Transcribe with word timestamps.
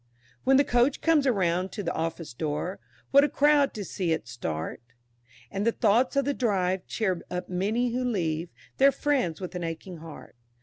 When 0.45 0.57
the 0.57 0.63
Coach 0.63 0.99
comes 0.99 1.29
round 1.29 1.71
to 1.73 1.83
the 1.83 1.93
office 1.93 2.33
door, 2.33 2.79
What 3.11 3.23
a 3.23 3.29
crowd 3.29 3.71
to 3.75 3.85
see 3.85 4.11
it 4.13 4.27
start, 4.27 4.81
And 5.51 5.63
the 5.63 5.71
thoughts 5.71 6.15
of 6.15 6.25
the 6.25 6.33
drive, 6.33 6.87
cheer 6.87 7.21
up 7.29 7.49
many 7.49 7.91
who 7.91 8.03
leave 8.03 8.49
Their 8.79 8.91
friends 8.91 9.39
with 9.39 9.53
an 9.53 9.63
aching 9.63 9.97
heart. 9.97 10.35